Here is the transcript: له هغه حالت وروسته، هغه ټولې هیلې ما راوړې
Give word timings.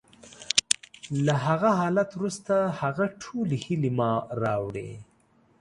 له 1.25 1.35
هغه 1.47 1.69
حالت 1.79 2.09
وروسته، 2.15 2.55
هغه 2.81 3.05
ټولې 3.23 3.57
هیلې 3.65 3.91
ما 3.99 4.11
راوړې 4.43 4.91